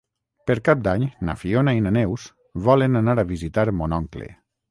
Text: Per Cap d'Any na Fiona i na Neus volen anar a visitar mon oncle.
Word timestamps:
Per 0.51 0.53
Cap 0.67 0.79
d'Any 0.87 1.03
na 1.29 1.35
Fiona 1.41 1.75
i 1.81 1.83
na 1.87 1.91
Neus 1.99 2.25
volen 2.69 3.01
anar 3.05 3.17
a 3.25 3.29
visitar 3.35 3.69
mon 3.83 3.97
oncle. 4.01 4.35